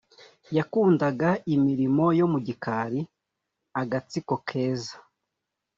yakundaga 0.57 1.29
imirimo 1.55 2.05
yo 2.19 2.25
mu 2.31 2.39
gikari, 2.47 3.01
agatsiko 3.81 4.35
keza. 4.47 4.93